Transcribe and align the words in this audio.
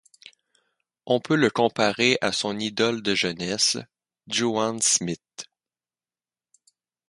On 1.05 1.19
peut 1.19 1.35
le 1.35 1.51
comparer 1.51 2.17
à 2.21 2.31
son 2.31 2.57
idole 2.57 3.03
de 3.03 3.13
jeunesse, 3.13 3.77
Juan 4.27 4.81
Smith. 4.81 5.45